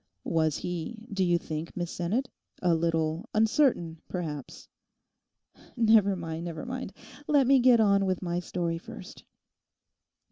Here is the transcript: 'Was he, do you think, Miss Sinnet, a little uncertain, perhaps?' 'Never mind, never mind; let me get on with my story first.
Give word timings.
'Was 0.23 0.57
he, 0.57 1.05
do 1.13 1.23
you 1.23 1.37
think, 1.37 1.77
Miss 1.77 1.91
Sinnet, 1.91 2.27
a 2.59 2.73
little 2.73 3.29
uncertain, 3.35 4.01
perhaps?' 4.09 4.67
'Never 5.77 6.15
mind, 6.15 6.43
never 6.43 6.65
mind; 6.65 6.91
let 7.27 7.45
me 7.45 7.59
get 7.59 7.79
on 7.79 8.07
with 8.07 8.19
my 8.23 8.39
story 8.39 8.79
first. 8.79 9.23